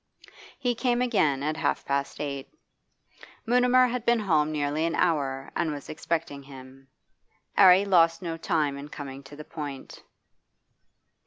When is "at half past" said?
1.43-2.19